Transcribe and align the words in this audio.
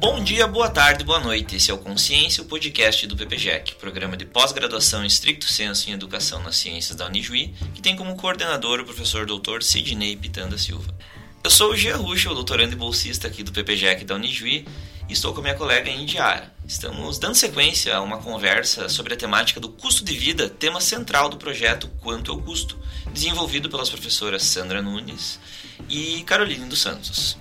Bom 0.00 0.22
dia, 0.22 0.46
boa 0.46 0.70
tarde, 0.70 1.02
boa 1.02 1.18
noite. 1.18 1.56
Esse 1.56 1.72
é 1.72 1.74
o 1.74 1.78
Consciência, 1.78 2.40
o 2.40 2.46
podcast 2.46 3.04
do 3.08 3.16
PPGEC, 3.16 3.74
programa 3.74 4.16
de 4.16 4.24
pós-graduação 4.24 5.02
em 5.02 5.08
estricto 5.08 5.46
senso 5.46 5.90
em 5.90 5.92
educação 5.92 6.40
nas 6.40 6.54
ciências 6.54 6.96
da 6.96 7.06
Unijuí, 7.06 7.52
que 7.74 7.82
tem 7.82 7.96
como 7.96 8.14
coordenador 8.14 8.78
o 8.78 8.84
professor 8.84 9.26
Dr. 9.26 9.60
Sidney 9.60 10.14
Pitanda 10.14 10.56
Silva. 10.56 10.94
Eu 11.42 11.50
sou 11.50 11.72
o 11.72 11.76
Gia 11.76 11.96
Ruxa, 11.96 12.30
o 12.30 12.34
doutorando 12.34 12.74
e 12.74 12.76
bolsista 12.76 13.26
aqui 13.26 13.42
do 13.42 13.50
PPGEC 13.50 14.04
da 14.04 14.14
Unijuí, 14.14 14.68
e 15.08 15.12
estou 15.12 15.32
com 15.34 15.40
a 15.40 15.42
minha 15.42 15.56
colega 15.56 15.90
Indiara. 15.90 16.54
Estamos 16.64 17.18
dando 17.18 17.34
sequência 17.34 17.96
a 17.96 18.00
uma 18.00 18.18
conversa 18.18 18.88
sobre 18.88 19.14
a 19.14 19.16
temática 19.16 19.58
do 19.58 19.68
custo 19.68 20.04
de 20.04 20.16
vida, 20.16 20.48
tema 20.48 20.80
central 20.80 21.28
do 21.28 21.38
projeto 21.38 21.90
Quanto 22.00 22.30
é 22.30 22.34
o 22.34 22.40
Custo, 22.40 22.78
desenvolvido 23.12 23.68
pelas 23.68 23.90
professoras 23.90 24.44
Sandra 24.44 24.80
Nunes 24.80 25.40
e 25.88 26.22
Caroline 26.22 26.66
dos 26.66 26.80
Santos. 26.80 27.36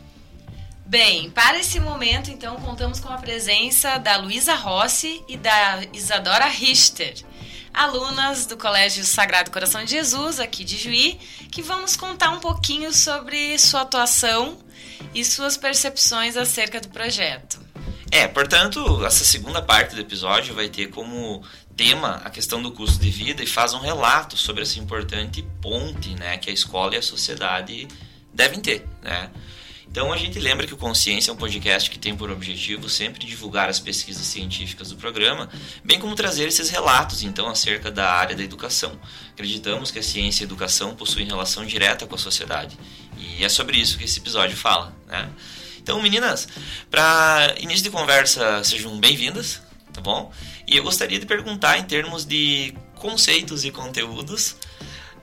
Bem, 0.87 1.29
para 1.29 1.59
esse 1.59 1.81
momento, 1.81 2.31
então, 2.31 2.55
contamos 2.61 3.01
com 3.01 3.09
a 3.09 3.17
presença 3.17 3.97
da 3.97 4.15
Luísa 4.15 4.55
Rossi 4.55 5.21
e 5.27 5.35
da 5.35 5.81
Isadora 5.91 6.45
Richter, 6.45 7.13
alunas 7.73 8.45
do 8.45 8.55
Colégio 8.55 9.03
Sagrado 9.03 9.51
Coração 9.51 9.83
de 9.83 9.91
Jesus, 9.91 10.39
aqui 10.39 10.63
de 10.63 10.77
Juí, 10.77 11.19
que 11.51 11.61
vamos 11.61 11.97
contar 11.97 12.29
um 12.29 12.39
pouquinho 12.39 12.93
sobre 12.93 13.59
sua 13.59 13.81
atuação 13.81 14.59
e 15.13 15.25
suas 15.25 15.57
percepções 15.57 16.37
acerca 16.37 16.79
do 16.79 16.87
projeto. 16.87 17.59
É, 18.09 18.25
portanto, 18.25 19.05
essa 19.05 19.25
segunda 19.25 19.61
parte 19.61 19.93
do 19.93 19.99
episódio 19.99 20.55
vai 20.55 20.69
ter 20.69 20.87
como 20.87 21.43
tema 21.75 22.21
a 22.23 22.29
questão 22.29 22.61
do 22.61 22.71
custo 22.71 22.97
de 22.97 23.09
vida 23.09 23.43
e 23.43 23.45
faz 23.45 23.73
um 23.73 23.79
relato 23.79 24.37
sobre 24.37 24.63
essa 24.63 24.79
importante 24.79 25.45
ponte 25.61 26.15
né, 26.15 26.37
que 26.37 26.49
a 26.49 26.53
escola 26.53 26.95
e 26.95 26.97
a 26.97 27.01
sociedade 27.01 27.89
devem 28.33 28.61
ter, 28.61 28.87
né? 29.01 29.29
Então 29.89 30.13
a 30.13 30.17
gente 30.17 30.37
lembra 30.39 30.67
que 30.67 30.73
o 30.73 30.77
Consciência 30.77 31.31
é 31.31 31.33
um 31.33 31.37
podcast 31.37 31.89
que 31.89 31.97
tem 31.97 32.15
por 32.15 32.29
objetivo 32.29 32.87
sempre 32.87 33.25
divulgar 33.25 33.69
as 33.69 33.79
pesquisas 33.79 34.25
científicas 34.25 34.89
do 34.89 34.95
programa, 34.95 35.49
bem 35.83 35.99
como 35.99 36.15
trazer 36.15 36.47
esses 36.47 36.69
relatos 36.69 37.23
então 37.23 37.47
acerca 37.47 37.89
da 37.89 38.11
área 38.11 38.35
da 38.35 38.43
educação. 38.43 38.99
Acreditamos 39.31 39.89
que 39.89 39.99
a 39.99 40.03
ciência 40.03 40.43
e 40.43 40.45
a 40.45 40.47
educação 40.47 40.95
possuem 40.95 41.25
relação 41.25 41.65
direta 41.65 42.05
com 42.05 42.15
a 42.15 42.17
sociedade 42.19 42.77
e 43.17 43.43
é 43.43 43.49
sobre 43.49 43.77
isso 43.77 43.97
que 43.97 44.05
esse 44.05 44.19
episódio 44.19 44.55
fala, 44.55 44.95
né? 45.07 45.29
Então, 45.81 46.01
meninas, 46.01 46.47
para 46.91 47.55
início 47.59 47.83
de 47.83 47.89
conversa, 47.89 48.61
sejam 48.63 48.99
bem-vindas, 48.99 49.61
tá 49.93 50.01
bom? 50.01 50.31
E 50.67 50.75
eu 50.75 50.83
gostaria 50.83 51.17
de 51.17 51.25
perguntar 51.25 51.77
em 51.77 51.83
termos 51.83 52.25
de 52.25 52.73
conceitos 52.95 53.63
e 53.63 53.71
conteúdos, 53.71 54.57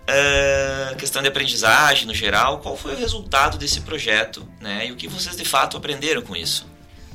Uh, 0.04 0.94
questão 0.96 1.22
de 1.22 1.28
aprendizagem 1.28 2.06
no 2.06 2.12
geral, 2.12 2.58
qual 2.58 2.76
foi 2.76 2.92
o 2.92 2.96
resultado 2.96 3.56
desse 3.56 3.80
projeto, 3.80 4.46
né? 4.60 4.86
E 4.86 4.92
o 4.92 4.96
que 4.96 5.08
vocês 5.08 5.34
de 5.34 5.46
fato 5.46 5.78
aprenderam 5.78 6.20
com 6.20 6.36
isso? 6.36 6.66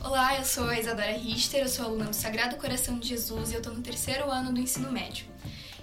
Olá, 0.04 0.36
eu 0.36 0.44
sou 0.44 0.68
a 0.68 0.80
Isadora 0.80 1.12
Richter, 1.12 1.62
eu 1.62 1.70
sou 1.70 1.86
aluna 1.86 2.06
do 2.06 2.16
Sagrado 2.16 2.56
Coração 2.56 2.98
de 2.98 3.08
Jesus 3.08 3.52
e 3.52 3.54
eu 3.54 3.60
estou 3.60 3.76
no 3.76 3.82
terceiro 3.84 4.32
ano 4.32 4.52
do 4.52 4.60
ensino 4.60 4.92
médio. 4.92 5.28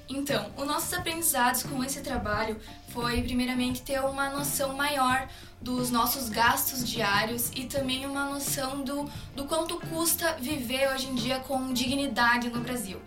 Então, 0.09 0.51
os 0.57 0.67
nossos 0.67 0.93
aprendizados 0.93 1.63
com 1.63 1.83
esse 1.85 2.01
trabalho 2.01 2.57
foi, 2.89 3.23
primeiramente, 3.23 3.83
ter 3.83 4.01
uma 4.01 4.29
noção 4.31 4.75
maior 4.75 5.29
dos 5.61 5.91
nossos 5.91 6.29
gastos 6.29 6.89
diários 6.89 7.51
e 7.55 7.67
também 7.67 8.05
uma 8.05 8.25
noção 8.25 8.83
do, 8.83 9.09
do 9.35 9.45
quanto 9.45 9.79
custa 9.79 10.33
viver 10.41 10.89
hoje 10.93 11.07
em 11.07 11.15
dia 11.15 11.39
com 11.39 11.73
dignidade 11.73 12.51
no 12.51 12.61
Brasil. 12.61 13.01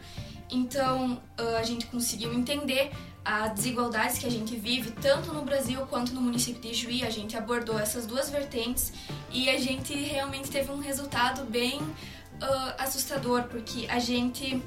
Então, 0.51 1.21
a 1.37 1.63
gente 1.63 1.85
conseguiu 1.85 2.33
entender 2.33 2.91
as 3.23 3.53
desigualdades 3.53 4.17
que 4.17 4.25
a 4.25 4.31
gente 4.31 4.55
vive, 4.55 4.91
tanto 4.91 5.33
no 5.33 5.43
Brasil 5.43 5.81
quanto 5.87 6.13
no 6.13 6.21
município 6.21 6.61
de 6.61 6.73
Juí. 6.73 7.03
A 7.03 7.09
gente 7.09 7.37
abordou 7.37 7.77
essas 7.79 8.05
duas 8.05 8.29
vertentes 8.29 8.93
e 9.31 9.49
a 9.49 9.59
gente 9.59 9.93
realmente 9.93 10.49
teve 10.49 10.71
um 10.71 10.79
resultado 10.79 11.43
bem 11.45 11.79
uh, 11.79 12.73
assustador, 12.77 13.43
porque 13.43 13.85
a 13.89 13.99
gente 13.99 14.61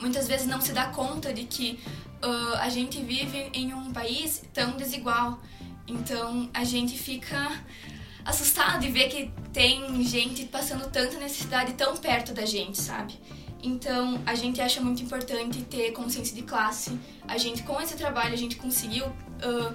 muitas 0.00 0.26
vezes 0.26 0.46
não 0.46 0.60
se 0.60 0.72
dá 0.72 0.86
conta 0.86 1.32
de 1.32 1.44
que 1.44 1.80
uh, 2.22 2.56
a 2.56 2.68
gente 2.68 3.00
vive 3.00 3.50
em 3.52 3.72
um 3.72 3.92
país 3.92 4.42
tão 4.52 4.76
desigual. 4.76 5.38
Então 5.86 6.50
a 6.52 6.64
gente 6.64 6.98
fica 6.98 7.52
assustado 8.24 8.80
de 8.80 8.90
ver 8.90 9.08
que 9.08 9.30
tem 9.52 10.02
gente 10.02 10.46
passando 10.46 10.90
tanta 10.90 11.18
necessidade 11.18 11.74
tão 11.74 11.96
perto 11.96 12.32
da 12.32 12.46
gente, 12.46 12.80
sabe? 12.80 13.14
Então, 13.64 14.20
a 14.26 14.34
gente 14.34 14.60
acha 14.60 14.78
muito 14.80 15.02
importante 15.02 15.62
ter 15.62 15.90
consciência 15.92 16.36
de 16.36 16.42
classe. 16.42 16.98
A 17.26 17.38
gente, 17.38 17.62
com 17.62 17.80
esse 17.80 17.96
trabalho, 17.96 18.34
a 18.34 18.36
gente 18.36 18.56
conseguiu 18.56 19.06
uh, 19.06 19.74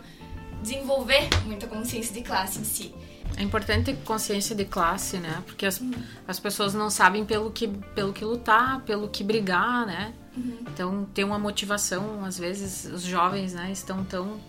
desenvolver 0.62 1.28
muita 1.46 1.66
consciência 1.66 2.14
de 2.14 2.22
classe 2.22 2.60
em 2.60 2.64
si. 2.64 2.94
É 3.36 3.42
importante 3.42 3.86
ter 3.86 3.98
consciência 4.04 4.56
de 4.56 4.66
classe, 4.66 5.18
né? 5.18 5.42
Porque 5.46 5.66
as, 5.66 5.80
uhum. 5.80 5.92
as 6.28 6.40
pessoas 6.40 6.76
não 6.76 6.90
sabem 6.92 7.26
pelo 7.26 7.50
que, 7.50 7.68
pelo 7.68 8.14
que 8.14 8.24
lutar, 8.24 8.82
pelo 8.82 9.10
que 9.10 9.24
brigar, 9.24 9.88
né? 9.88 10.14
Uhum. 10.38 10.58
Então, 10.62 11.06
ter 11.12 11.24
uma 11.24 11.40
motivação, 11.40 12.24
às 12.24 12.38
vezes, 12.38 12.86
os 12.86 13.02
jovens, 13.02 13.54
né, 13.54 13.72
estão 13.72 14.04
tão 14.04 14.40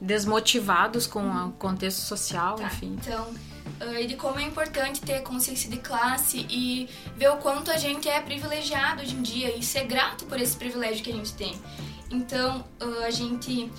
desmotivados 0.00 1.06
com 1.06 1.20
uhum. 1.20 1.48
o 1.48 1.52
contexto 1.52 1.98
social, 1.98 2.56
tá, 2.56 2.64
enfim. 2.64 2.96
Então, 2.98 3.28
e 4.00 4.06
de 4.06 4.16
como 4.16 4.38
é 4.38 4.42
importante 4.42 5.00
ter 5.00 5.22
consciência 5.22 5.70
de 5.70 5.78
classe 5.78 6.46
e 6.50 6.88
ver 7.16 7.30
o 7.30 7.36
quanto 7.38 7.70
a 7.70 7.78
gente 7.78 8.08
é 8.08 8.20
privilegiado 8.20 9.02
hoje 9.02 9.14
em 9.14 9.22
dia 9.22 9.56
e 9.56 9.62
ser 9.62 9.84
grato 9.84 10.26
por 10.26 10.40
esse 10.40 10.56
privilégio 10.56 11.02
que 11.02 11.10
a 11.10 11.14
gente 11.14 11.32
tem. 11.32 11.58
Então, 12.10 12.64
uh, 12.82 13.04
a 13.04 13.10
gente 13.10 13.70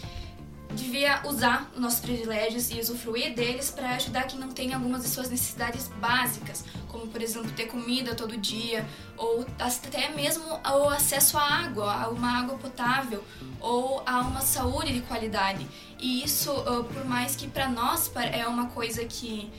devia 0.74 1.22
usar 1.26 1.70
os 1.76 1.82
nossos 1.82 2.00
privilégios 2.00 2.72
e 2.72 2.80
usufruir 2.80 3.34
deles 3.36 3.70
para 3.70 3.90
ajudar 3.96 4.24
quem 4.24 4.40
não 4.40 4.50
tem 4.50 4.74
algumas 4.74 5.02
de 5.02 5.10
suas 5.10 5.30
necessidades 5.30 5.88
básicas, 6.00 6.64
como 7.02 7.12
por 7.12 7.22
exemplo 7.22 7.52
ter 7.52 7.66
comida 7.66 8.14
todo 8.14 8.38
dia, 8.38 8.88
ou 9.18 9.46
até 9.60 10.10
mesmo 10.10 10.44
o 10.46 10.90
acesso 10.90 11.38
à 11.38 11.42
água, 11.42 11.92
a 11.92 12.10
uma 12.10 12.40
água 12.40 12.58
potável, 12.58 13.24
ou 13.60 14.04
a 14.06 14.20
uma 14.20 14.42
saúde 14.42 14.94
de 14.94 15.02
qualidade. 15.02 15.68
E 16.00 16.24
isso, 16.24 16.54
por 16.94 17.06
mais 17.06 17.36
que 17.36 17.48
para 17.48 17.68
nós 17.68 18.12
é 18.32 18.48
uma 18.48 18.68
coisa 18.68 19.04
que 19.06 19.52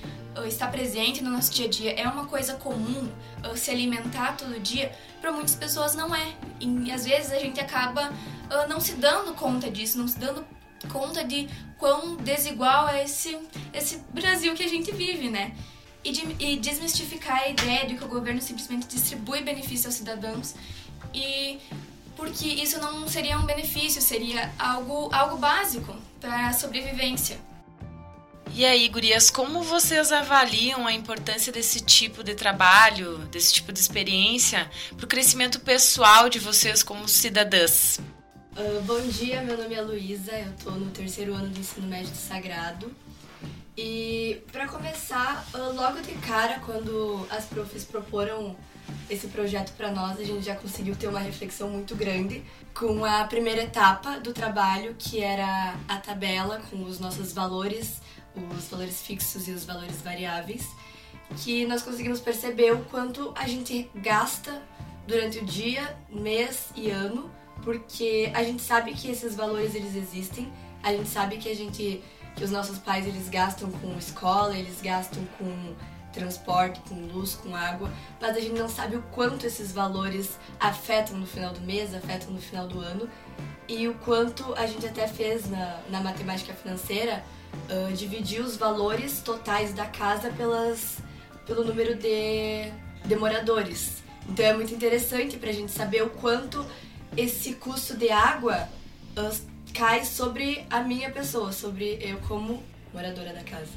está 0.46 0.66
presente 0.68 1.22
no 1.22 1.30
nosso 1.30 1.52
dia 1.52 1.66
a 1.66 1.68
dia, 1.68 1.92
é 1.92 2.08
uma 2.08 2.26
coisa 2.26 2.54
comum 2.54 3.08
se 3.56 3.70
alimentar 3.70 4.36
todo 4.36 4.58
dia, 4.60 4.92
para 5.20 5.32
muitas 5.32 5.54
pessoas 5.54 5.94
não 5.94 6.14
é. 6.14 6.34
E 6.60 6.90
às 6.90 7.04
vezes 7.04 7.32
a 7.32 7.38
gente 7.38 7.60
acaba 7.60 8.12
não 8.68 8.80
se 8.80 8.94
dando 8.94 9.34
conta 9.34 9.70
disso, 9.70 9.98
não 9.98 10.06
se 10.06 10.18
dando 10.18 10.44
conta 10.92 11.22
de 11.24 11.48
quão 11.78 12.16
desigual 12.16 12.88
é 12.88 13.04
esse, 13.04 13.38
esse 13.72 13.98
Brasil 14.12 14.54
que 14.54 14.64
a 14.64 14.68
gente 14.68 14.90
vive, 14.92 15.28
né? 15.30 15.54
E, 16.04 16.10
de, 16.10 16.36
e 16.40 16.56
desmistificar 16.56 17.42
a 17.42 17.48
ideia 17.48 17.86
de 17.86 17.96
que 17.96 18.04
o 18.04 18.08
governo 18.08 18.40
simplesmente 18.40 18.88
distribui 18.88 19.40
benefícios 19.42 19.86
aos 19.86 19.94
cidadãos 19.94 20.54
e 21.14 21.60
porque 22.16 22.46
isso 22.46 22.78
não 22.78 23.08
seria 23.08 23.38
um 23.38 23.44
benefício, 23.44 24.00
seria 24.02 24.52
algo, 24.58 25.08
algo 25.12 25.36
básico 25.36 25.94
para 26.20 26.48
a 26.48 26.52
sobrevivência. 26.52 27.38
E 28.54 28.66
aí, 28.66 28.86
gurias, 28.88 29.30
como 29.30 29.62
vocês 29.62 30.12
avaliam 30.12 30.86
a 30.86 30.92
importância 30.92 31.50
desse 31.50 31.80
tipo 31.80 32.22
de 32.22 32.34
trabalho, 32.34 33.18
desse 33.30 33.52
tipo 33.54 33.72
de 33.72 33.80
experiência 33.80 34.70
para 34.94 35.04
o 35.04 35.08
crescimento 35.08 35.58
pessoal 35.60 36.28
de 36.28 36.38
vocês 36.38 36.82
como 36.82 37.08
cidadãs? 37.08 37.98
Uh, 38.54 38.82
bom 38.82 39.00
dia, 39.08 39.40
meu 39.40 39.56
nome 39.56 39.74
é 39.74 39.80
Luísa, 39.80 40.32
eu 40.32 40.52
tô 40.62 40.70
no 40.72 40.90
terceiro 40.90 41.34
ano 41.34 41.48
do 41.48 41.58
ensino 41.58 41.86
médio 41.86 42.10
do 42.10 42.16
Sagrado. 42.16 42.94
E 43.76 44.42
para 44.52 44.68
começar, 44.68 45.46
uh, 45.54 45.74
logo 45.74 46.00
de 46.00 46.12
cara, 46.26 46.60
quando 46.60 47.26
as 47.30 47.46
profs 47.46 47.84
proporam 47.84 48.54
esse 49.08 49.28
projeto 49.28 49.72
para 49.76 49.90
nós, 49.90 50.18
a 50.18 50.24
gente 50.24 50.44
já 50.44 50.54
conseguiu 50.54 50.94
ter 50.94 51.06
uma 51.06 51.20
reflexão 51.20 51.70
muito 51.70 51.96
grande 51.96 52.42
com 52.74 53.04
a 53.04 53.24
primeira 53.24 53.62
etapa 53.62 54.20
do 54.20 54.32
trabalho, 54.32 54.94
que 54.98 55.20
era 55.20 55.74
a 55.88 55.96
tabela 55.98 56.60
com 56.70 56.82
os 56.84 56.98
nossos 56.98 57.32
valores, 57.32 58.02
os 58.56 58.68
valores 58.68 59.00
fixos 59.00 59.48
e 59.48 59.52
os 59.52 59.64
valores 59.64 60.02
variáveis, 60.02 60.66
que 61.38 61.64
nós 61.66 61.82
conseguimos 61.82 62.20
perceber 62.20 62.72
o 62.72 62.84
quanto 62.84 63.32
a 63.34 63.46
gente 63.46 63.90
gasta 63.94 64.62
durante 65.06 65.38
o 65.38 65.44
dia, 65.44 65.96
mês 66.10 66.70
e 66.76 66.90
ano 66.90 67.30
porque 67.62 68.30
a 68.34 68.42
gente 68.42 68.62
sabe 68.62 68.92
que 68.92 69.08
esses 69.10 69.34
valores 69.34 69.74
eles 69.74 69.94
existem, 69.94 70.52
a 70.82 70.92
gente 70.92 71.08
sabe 71.08 71.36
que 71.36 71.48
a 71.48 71.54
gente 71.54 72.02
que 72.36 72.44
os 72.44 72.50
nossos 72.50 72.78
pais 72.78 73.06
eles 73.06 73.28
gastam 73.28 73.70
com 73.70 73.96
escola, 73.98 74.56
eles 74.56 74.80
gastam 74.80 75.24
com 75.38 75.74
transporte, 76.12 76.80
com 76.88 76.94
luz, 76.94 77.34
com 77.34 77.56
água, 77.56 77.90
mas 78.20 78.36
a 78.36 78.40
gente 78.40 78.58
não 78.58 78.68
sabe 78.68 78.96
o 78.96 79.02
quanto 79.10 79.46
esses 79.46 79.72
valores 79.72 80.38
afetam 80.60 81.16
no 81.16 81.26
final 81.26 81.52
do 81.52 81.60
mês, 81.62 81.94
afetam 81.94 82.30
no 82.30 82.40
final 82.40 82.68
do 82.68 82.80
ano 82.80 83.08
e 83.68 83.88
o 83.88 83.94
quanto 83.94 84.54
a 84.54 84.66
gente 84.66 84.86
até 84.86 85.08
fez 85.08 85.48
na, 85.48 85.80
na 85.90 86.00
matemática 86.00 86.52
financeira 86.52 87.24
uh, 87.70 87.92
dividir 87.94 88.40
os 88.40 88.56
valores 88.56 89.20
totais 89.20 89.72
da 89.72 89.86
casa 89.86 90.30
pelas, 90.30 90.98
pelo 91.46 91.64
número 91.64 91.94
de, 91.94 92.70
de 93.04 93.16
moradores. 93.16 94.02
Então 94.28 94.44
é 94.44 94.52
muito 94.52 94.74
interessante 94.74 95.36
para 95.36 95.50
a 95.50 95.54
gente 95.54 95.72
saber 95.72 96.02
o 96.02 96.10
quanto 96.10 96.64
esse 97.16 97.54
custo 97.54 97.96
de 97.96 98.10
água 98.10 98.68
uh, 99.16 99.51
cai 99.72 100.04
sobre 100.04 100.64
a 100.70 100.80
minha 100.80 101.10
pessoa, 101.10 101.52
sobre 101.52 101.98
eu 102.00 102.18
como 102.28 102.62
moradora 102.92 103.32
da 103.32 103.42
casa. 103.42 103.70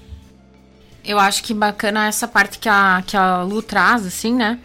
Eu 1.04 1.20
acho 1.20 1.44
que 1.44 1.54
bacana 1.54 2.08
essa 2.08 2.28
parte 2.28 2.58
que 2.60 2.68
a, 2.68 3.04
que 3.06 3.16
a 3.16 3.44
Lu 3.44 3.62
traz, 3.62 4.06
assim, 4.06 4.34
né? 4.34 4.60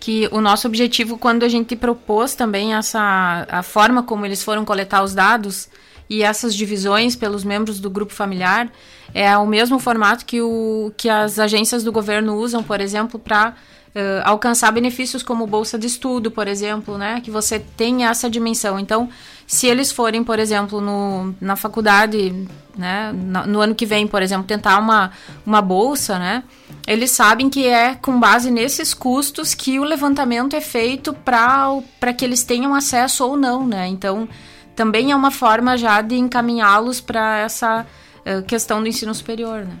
Que 0.00 0.28
o 0.32 0.40
nosso 0.40 0.66
objetivo, 0.66 1.18
quando 1.18 1.44
a 1.44 1.48
gente 1.48 1.76
propôs 1.76 2.34
também 2.34 2.74
essa 2.74 3.46
a 3.48 3.62
forma 3.62 4.02
como 4.02 4.26
eles 4.26 4.42
foram 4.42 4.64
coletar 4.64 5.02
os 5.02 5.14
dados 5.14 5.68
e 6.08 6.22
essas 6.22 6.54
divisões 6.54 7.14
pelos 7.14 7.44
membros 7.44 7.78
do 7.78 7.88
grupo 7.88 8.12
familiar, 8.12 8.70
é 9.14 9.36
o 9.36 9.46
mesmo 9.46 9.78
formato 9.78 10.24
que, 10.24 10.40
o, 10.40 10.92
que 10.96 11.08
as 11.08 11.38
agências 11.38 11.84
do 11.84 11.92
governo 11.92 12.36
usam, 12.36 12.62
por 12.62 12.80
exemplo, 12.80 13.18
para 13.18 13.54
Uh, 13.94 14.24
alcançar 14.24 14.70
benefícios 14.70 15.22
como 15.22 15.46
bolsa 15.46 15.78
de 15.78 15.86
estudo, 15.86 16.30
por 16.30 16.48
exemplo, 16.48 16.96
né? 16.96 17.20
Que 17.20 17.30
você 17.30 17.58
tem 17.58 18.06
essa 18.06 18.30
dimensão. 18.30 18.78
Então, 18.78 19.08
se 19.46 19.66
eles 19.66 19.92
forem, 19.92 20.24
por 20.24 20.38
exemplo, 20.38 20.80
no, 20.80 21.34
na 21.38 21.56
faculdade, 21.56 22.48
né? 22.74 23.12
No, 23.12 23.46
no 23.46 23.60
ano 23.60 23.74
que 23.74 23.84
vem, 23.84 24.06
por 24.06 24.22
exemplo, 24.22 24.46
tentar 24.46 24.78
uma, 24.78 25.10
uma 25.44 25.60
bolsa, 25.60 26.18
né? 26.18 26.42
Eles 26.86 27.10
sabem 27.10 27.50
que 27.50 27.66
é 27.66 27.94
com 27.94 28.18
base 28.18 28.50
nesses 28.50 28.94
custos 28.94 29.52
que 29.54 29.78
o 29.78 29.84
levantamento 29.84 30.56
é 30.56 30.60
feito 30.62 31.12
para 31.12 32.12
que 32.16 32.24
eles 32.24 32.44
tenham 32.44 32.74
acesso 32.74 33.26
ou 33.26 33.36
não, 33.36 33.66
né? 33.66 33.86
Então, 33.88 34.26
também 34.74 35.12
é 35.12 35.16
uma 35.16 35.30
forma 35.30 35.76
já 35.76 36.00
de 36.00 36.16
encaminhá-los 36.16 36.98
para 37.00 37.38
essa 37.38 37.86
uh, 38.26 38.42
questão 38.44 38.80
do 38.80 38.88
ensino 38.88 39.14
superior, 39.14 39.64
né? 39.64 39.76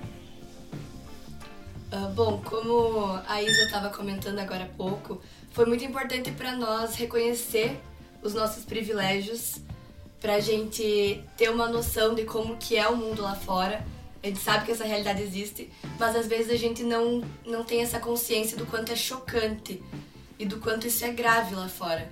Uh, 1.92 2.08
bom, 2.14 2.40
como 2.42 3.20
a 3.28 3.42
Isa 3.42 3.64
estava 3.64 3.90
comentando 3.90 4.38
agora 4.38 4.64
há 4.64 4.76
pouco, 4.78 5.20
foi 5.50 5.66
muito 5.66 5.84
importante 5.84 6.30
para 6.30 6.56
nós 6.56 6.94
reconhecer 6.94 7.78
os 8.22 8.32
nossos 8.32 8.64
privilégios, 8.64 9.56
para 10.18 10.36
a 10.36 10.40
gente 10.40 11.22
ter 11.36 11.50
uma 11.50 11.68
noção 11.68 12.14
de 12.14 12.24
como 12.24 12.56
que 12.56 12.78
é 12.78 12.88
o 12.88 12.96
mundo 12.96 13.20
lá 13.20 13.34
fora. 13.34 13.84
A 14.22 14.26
gente 14.26 14.38
sabe 14.38 14.64
que 14.64 14.72
essa 14.72 14.84
realidade 14.84 15.20
existe, 15.20 15.70
mas 15.98 16.16
às 16.16 16.26
vezes 16.26 16.50
a 16.50 16.56
gente 16.56 16.82
não, 16.82 17.22
não 17.44 17.62
tem 17.62 17.82
essa 17.82 18.00
consciência 18.00 18.56
do 18.56 18.64
quanto 18.64 18.90
é 18.90 18.96
chocante 18.96 19.82
e 20.38 20.46
do 20.46 20.60
quanto 20.60 20.86
isso 20.86 21.04
é 21.04 21.10
grave 21.12 21.54
lá 21.54 21.68
fora. 21.68 22.10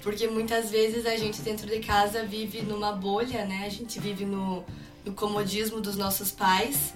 Porque 0.00 0.26
muitas 0.26 0.70
vezes 0.70 1.04
a 1.04 1.18
gente 1.18 1.42
dentro 1.42 1.66
de 1.66 1.80
casa 1.80 2.24
vive 2.24 2.62
numa 2.62 2.92
bolha, 2.92 3.44
né? 3.44 3.64
A 3.66 3.68
gente 3.68 4.00
vive 4.00 4.24
no, 4.24 4.64
no 5.04 5.12
comodismo 5.12 5.82
dos 5.82 5.96
nossos 5.96 6.30
pais 6.30 6.94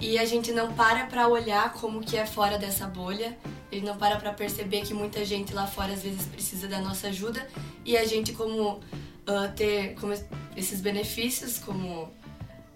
e 0.00 0.18
a 0.18 0.24
gente 0.24 0.52
não 0.52 0.72
para 0.74 1.06
para 1.06 1.26
olhar 1.28 1.72
como 1.72 2.00
que 2.00 2.16
é 2.16 2.26
fora 2.26 2.58
dessa 2.58 2.86
bolha, 2.86 3.36
ele 3.72 3.84
não 3.84 3.96
para 3.96 4.16
para 4.16 4.32
perceber 4.32 4.82
que 4.82 4.92
muita 4.92 5.24
gente 5.24 5.54
lá 5.54 5.66
fora 5.66 5.92
às 5.92 6.02
vezes 6.02 6.26
precisa 6.26 6.68
da 6.68 6.80
nossa 6.80 7.08
ajuda 7.08 7.46
e 7.84 7.96
a 7.96 8.04
gente 8.04 8.32
como 8.32 8.72
uh, 8.72 9.52
ter 9.54 9.94
como 9.94 10.12
esses 10.56 10.80
benefícios 10.80 11.58
como 11.58 12.12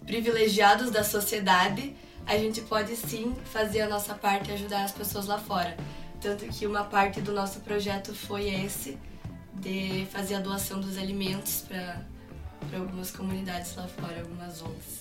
privilegiados 0.06 0.90
da 0.90 1.05
sociedade, 1.05 1.94
a 2.26 2.37
gente 2.37 2.61
pode 2.62 2.96
sim 2.96 3.34
fazer 3.44 3.82
a 3.82 3.88
nossa 3.88 4.14
parte 4.14 4.50
e 4.50 4.55
ajudar 4.55 4.84
as 4.84 4.93
pessoas 4.93 5.26
lá 5.26 5.38
fora. 5.38 5.76
Tanto 6.20 6.44
que 6.46 6.67
uma 6.67 6.84
parte 6.84 7.20
do 7.20 7.32
nosso 7.32 7.61
projeto 7.61 8.14
foi 8.14 8.49
esse 8.49 8.99
de 9.55 10.06
fazer 10.11 10.37
a 10.37 10.40
doação 10.40 10.81
dos 10.81 10.99
alimentos 10.99 11.64
para 11.67 12.02
algumas 12.76 13.11
comunidades 13.11 13.75
lá 13.76 13.87
fora, 13.87 14.20
algumas 14.20 14.62
ONGs. 14.62 15.00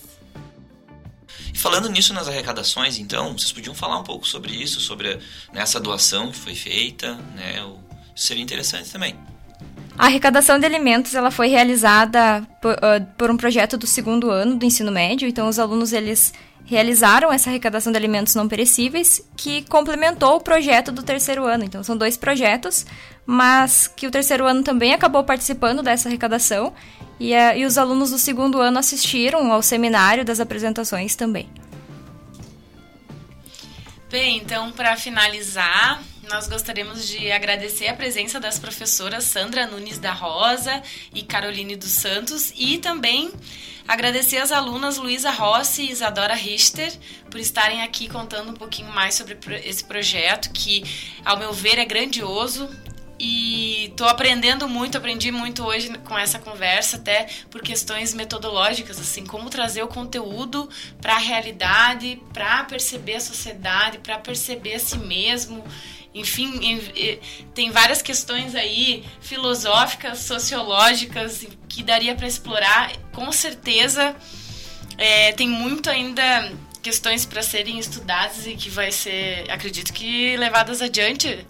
E 1.52 1.58
falando 1.58 1.88
nisso 1.88 2.12
nas 2.12 2.28
arrecadações, 2.28 2.98
então, 2.98 3.36
vocês 3.36 3.52
podiam 3.52 3.74
falar 3.74 3.98
um 3.98 4.04
pouco 4.04 4.26
sobre 4.26 4.52
isso, 4.52 4.80
sobre 4.80 5.16
né, 5.52 5.62
essa 5.62 5.80
doação 5.80 6.30
que 6.30 6.38
foi 6.38 6.54
feita, 6.54 7.14
né? 7.34 7.64
Isso 8.14 8.26
seria 8.26 8.42
interessante 8.42 8.90
também. 8.90 9.16
A 9.96 10.06
arrecadação 10.06 10.58
de 10.58 10.64
alimentos 10.64 11.14
ela 11.14 11.30
foi 11.30 11.48
realizada 11.48 12.42
por, 12.62 12.72
uh, 12.72 13.04
por, 13.18 13.30
um 13.30 13.36
projeto 13.36 13.76
do 13.76 13.86
segundo 13.86 14.30
ano 14.30 14.56
do 14.56 14.64
ensino 14.64 14.90
médio. 14.90 15.28
Então, 15.28 15.48
os 15.48 15.58
alunos 15.58 15.92
eles 15.92 16.32
realizaram 16.64 17.32
essa 17.32 17.50
arrecadação 17.50 17.92
de 17.92 17.98
alimentos 17.98 18.34
não 18.34 18.48
perecíveis, 18.48 19.20
que 19.36 19.62
complementou 19.62 20.36
o 20.36 20.40
projeto 20.40 20.92
do 20.92 21.02
terceiro 21.02 21.44
ano. 21.44 21.64
Então, 21.64 21.82
são 21.82 21.96
dois 21.96 22.16
projetos, 22.16 22.86
mas 23.26 23.88
que 23.88 24.06
o 24.06 24.10
terceiro 24.10 24.46
ano 24.46 24.62
também 24.62 24.94
acabou 24.94 25.24
participando 25.24 25.82
dessa 25.82 26.08
arrecadação 26.08 26.72
e, 27.20 27.34
uh, 27.34 27.56
e 27.56 27.66
os 27.66 27.76
alunos 27.76 28.10
do 28.10 28.18
segundo 28.18 28.58
ano 28.60 28.78
assistiram 28.78 29.52
ao 29.52 29.62
seminário 29.62 30.24
das 30.24 30.40
apresentações 30.40 31.14
também. 31.14 31.48
Bem, 34.08 34.38
então, 34.38 34.72
para 34.72 34.96
finalizar, 34.96 36.02
nós 36.28 36.48
gostaríamos 36.48 37.06
de 37.06 37.30
agradecer 37.30 37.88
a 37.88 37.94
presença 37.94 38.40
das 38.40 38.58
professoras 38.58 39.24
Sandra 39.24 39.66
Nunes 39.66 39.98
da 39.98 40.12
Rosa 40.12 40.82
e 41.14 41.22
Caroline 41.22 41.76
dos 41.76 41.90
Santos 41.90 42.52
e 42.56 42.78
também 42.78 43.30
agradecer 43.86 44.38
as 44.38 44.50
alunas 44.50 44.96
Luísa 44.96 45.30
Rossi 45.30 45.82
e 45.82 45.90
Isadora 45.90 46.34
Richter 46.34 46.92
por 47.30 47.38
estarem 47.38 47.82
aqui 47.82 48.08
contando 48.08 48.50
um 48.50 48.54
pouquinho 48.54 48.92
mais 48.92 49.14
sobre 49.14 49.36
esse 49.64 49.84
projeto 49.84 50.50
que, 50.52 50.84
ao 51.24 51.36
meu 51.36 51.52
ver, 51.52 51.78
é 51.78 51.84
grandioso 51.84 52.68
e 53.22 53.88
estou 53.90 54.08
aprendendo 54.08 54.66
muito, 54.66 54.96
aprendi 54.96 55.30
muito 55.30 55.62
hoje 55.62 55.90
com 56.06 56.18
essa 56.18 56.38
conversa, 56.38 56.96
até 56.96 57.28
por 57.50 57.60
questões 57.60 58.14
metodológicas, 58.14 58.98
assim, 58.98 59.26
como 59.26 59.50
trazer 59.50 59.82
o 59.82 59.88
conteúdo 59.88 60.66
para 61.02 61.16
a 61.16 61.18
realidade, 61.18 62.18
para 62.32 62.64
perceber 62.64 63.16
a 63.16 63.20
sociedade, 63.20 63.98
para 63.98 64.18
perceber 64.18 64.76
a 64.76 64.78
si 64.78 64.96
mesmo. 64.96 65.62
Enfim, 66.14 66.80
tem 67.52 67.70
várias 67.70 68.00
questões 68.00 68.54
aí 68.54 69.04
filosóficas, 69.20 70.20
sociológicas 70.20 71.46
que 71.68 71.82
daria 71.82 72.14
para 72.14 72.26
explorar. 72.26 72.96
Com 73.12 73.30
certeza, 73.30 74.16
é, 74.96 75.32
tem 75.32 75.46
muito 75.46 75.90
ainda 75.90 76.50
questões 76.82 77.26
para 77.26 77.42
serem 77.42 77.78
estudadas 77.78 78.46
e 78.46 78.54
que 78.56 78.70
vai 78.70 78.90
ser, 78.90 79.44
acredito 79.50 79.92
que 79.92 80.38
levadas 80.38 80.80
adiante 80.80 81.46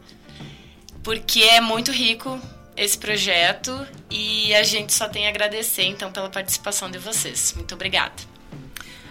porque 1.03 1.41
é 1.41 1.61
muito 1.61 1.91
rico 1.91 2.39
esse 2.77 2.97
projeto 2.97 3.87
e 4.11 4.55
a 4.55 4.63
gente 4.63 4.93
só 4.93 5.09
tem 5.09 5.27
a 5.27 5.31
agradecer 5.31 5.85
então 5.85 6.11
pela 6.11 6.29
participação 6.29 6.91
de 6.91 6.99
vocês. 6.99 7.53
Muito 7.57 7.75
obrigada. 7.75 8.15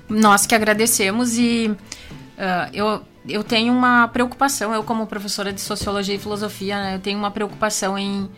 Nós 0.08 0.46
que 0.46 0.56
agradecemos 0.56 1.38
e 1.38 1.68
uh, 1.70 2.70
eu, 2.74 3.06
eu 3.28 3.44
tenho 3.44 3.72
uma 3.72 4.08
preocupação, 4.08 4.74
eu 4.74 4.84
como 4.84 5.06
professora 5.06 5.54
de 5.54 5.62
Sociologia 5.62 6.16
e 6.16 6.20
Filosofia, 6.20 6.82
né, 6.82 6.96
eu 6.96 7.00
tenho 7.00 7.20
uma 7.20 7.30
preocupação 7.30 7.98
em 7.98 8.30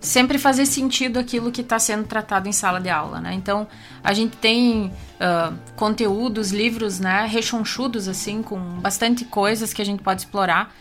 sempre 0.00 0.36
fazer 0.36 0.66
sentido 0.66 1.18
aquilo 1.18 1.50
que 1.50 1.62
está 1.62 1.78
sendo 1.78 2.04
tratado 2.04 2.46
em 2.46 2.52
sala 2.52 2.78
de 2.78 2.90
aula, 2.90 3.20
né? 3.22 3.32
Então, 3.32 3.66
a 4.02 4.12
gente 4.12 4.36
tem 4.36 4.88
uh, 4.88 5.54
conteúdos, 5.76 6.52
livros, 6.52 7.00
né, 7.00 7.26
rechonchudos, 7.26 8.06
assim, 8.06 8.42
com 8.42 8.58
bastante 8.80 9.24
coisas 9.24 9.72
que 9.72 9.80
a 9.80 9.84
gente 9.84 10.02
pode 10.02 10.20
explorar, 10.20 10.74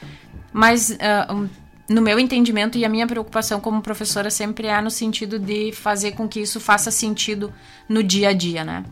mas 0.51 0.89
uh, 0.89 1.49
no 1.89 2.01
meu 2.01 2.17
entendimento 2.19 2.77
e 2.77 2.85
a 2.85 2.89
minha 2.89 3.05
preocupação 3.05 3.59
como 3.59 3.81
professora 3.81 4.29
sempre 4.29 4.67
é 4.67 4.81
no 4.81 4.89
sentido 4.89 5.37
de 5.37 5.71
fazer 5.71 6.13
com 6.13 6.27
que 6.27 6.39
isso 6.39 6.59
faça 6.59 6.89
sentido 6.89 7.53
no 7.89 8.01
dia 8.01 8.29
a 8.29 8.33
dia, 8.33 8.63
né? 8.63 8.85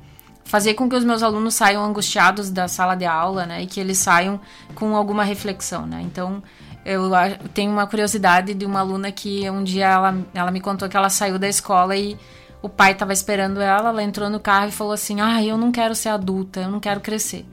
Fazer 0.44 0.74
com 0.74 0.90
que 0.90 0.96
os 0.96 1.04
meus 1.04 1.24
alunos 1.24 1.56
saiam 1.56 1.84
angustiados 1.84 2.50
da 2.50 2.68
sala 2.68 2.96
de 2.96 3.06
aula, 3.06 3.46
né? 3.46 3.64
E 3.64 3.68
que 3.68 3.80
eles 3.80 3.98
saiam 3.98 4.40
com 4.76 4.96
alguma 4.96 5.24
reflexão, 5.24 5.86
né? 5.86 6.02
Então, 6.02 6.44
eu 6.84 7.10
tenho 7.54 7.72
uma 7.72 7.88
curiosidade 7.88 8.54
de 8.54 8.66
uma 8.66 8.80
aluna 8.80 9.12
que 9.12 9.50
um 9.50 9.64
dia 9.64 9.88
ela, 9.88 10.18
ela 10.34 10.52
me 10.52 10.60
contou 10.60 10.90
que 10.90 10.98
ela 10.98 11.10
saiu 11.10 11.40
da 11.40 11.48
escola 11.48 11.96
e 11.96 12.18
o 12.62 12.68
pai 12.68 12.92
estava 12.92 13.14
esperando 13.14 13.62
ela, 13.62 13.90
ela 13.90 14.04
entrou 14.04 14.30
no 14.30 14.40
carro 14.40 14.68
e 14.68 14.72
falou 14.72 14.94
assim: 14.94 15.22
"Ah, 15.22 15.42
eu 15.44 15.58
não 15.58 15.72
quero 15.72 15.96
ser 15.96 16.10
adulta, 16.10 16.62
eu 16.62 16.70
não 16.70 16.80
quero 16.80 17.00
crescer". 17.00 17.46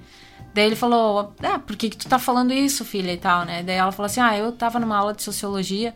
Daí 0.59 0.67
ele 0.67 0.75
falou, 0.75 1.33
é, 1.41 1.57
por 1.57 1.77
que, 1.77 1.89
que 1.89 1.97
tu 1.97 2.09
tá 2.09 2.19
falando 2.19 2.53
isso, 2.53 2.85
filha, 2.85 3.13
e 3.13 3.17
tal, 3.17 3.45
né? 3.45 3.63
Daí 3.63 3.77
ela 3.77 3.93
falou 3.93 4.07
assim, 4.07 4.21
ah, 4.21 4.37
eu 4.37 4.51
tava 4.51 4.81
numa 4.81 4.97
aula 4.97 5.15
de 5.15 5.23
sociologia 5.23 5.95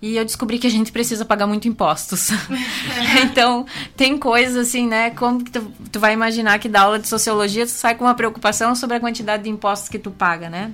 e 0.00 0.16
eu 0.16 0.24
descobri 0.24 0.58
que 0.58 0.66
a 0.66 0.70
gente 0.70 0.90
precisa 0.90 1.26
pagar 1.26 1.46
muito 1.46 1.68
impostos. 1.68 2.30
então, 3.22 3.66
tem 3.94 4.16
coisas 4.16 4.66
assim, 4.66 4.86
né? 4.86 5.10
Como 5.10 5.44
que 5.44 5.50
tu, 5.50 5.60
tu 5.92 6.00
vai 6.00 6.14
imaginar 6.14 6.58
que 6.58 6.70
da 6.70 6.80
aula 6.80 6.98
de 6.98 7.06
sociologia 7.06 7.66
tu 7.66 7.70
sai 7.72 7.96
com 7.96 8.06
uma 8.06 8.14
preocupação 8.14 8.74
sobre 8.74 8.96
a 8.96 9.00
quantidade 9.00 9.42
de 9.42 9.50
impostos 9.50 9.90
que 9.90 9.98
tu 9.98 10.10
paga, 10.10 10.48
né? 10.48 10.72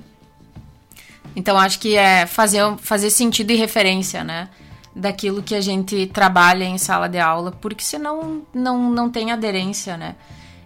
Então, 1.35 1.57
acho 1.57 1.77
que 1.77 1.97
é 1.97 2.25
fazer, 2.25 2.61
fazer 2.77 3.09
sentido 3.09 3.51
e 3.51 3.55
referência, 3.57 4.23
né? 4.23 4.47
Daquilo 4.95 5.43
que 5.43 5.55
a 5.55 5.59
gente 5.59 6.07
trabalha 6.07 6.63
em 6.63 6.77
sala 6.77 7.09
de 7.09 7.19
aula, 7.19 7.51
porque 7.51 7.83
senão 7.83 8.43
não, 8.53 8.89
não 8.91 9.09
tem 9.09 9.33
aderência, 9.33 9.97
né? 9.97 10.15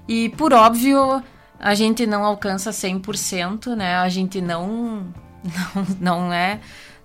E, 0.07 0.29
por 0.29 0.53
óbvio, 0.53 1.23
a 1.59 1.75
gente 1.75 2.05
não 2.07 2.23
alcança 2.23 2.71
100%, 2.71 3.75
né? 3.75 3.97
A 3.97 4.07
gente 4.09 4.41
não 4.41 5.07
não, 5.43 5.85
não 5.99 6.33
é 6.33 6.59